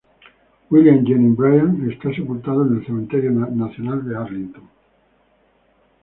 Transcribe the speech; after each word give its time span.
William 0.71 1.05
Jennings 1.05 1.37
Bryan 1.37 1.87
está 1.91 2.11
sepultado 2.11 2.65
en 2.65 2.75
el 2.77 2.83
Cementerio 2.87 3.29
Nacional 3.31 4.03
de 4.09 4.15
Arlington. 4.17 4.67